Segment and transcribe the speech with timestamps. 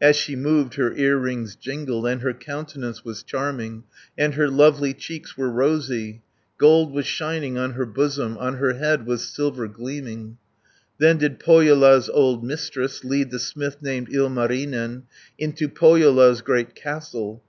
[0.00, 3.82] As she moved, her earrings jingled, And her countenance was charming,
[4.16, 6.22] And her lovely cheeks were rosy.
[6.58, 10.38] Gold was shining on her bosom, On her head was silver gleaming.
[11.00, 15.06] 250 Then did Pohjola's old Mistress, Lead the smith named Ilmarinen,
[15.40, 17.42] Into Pohjola's great castle.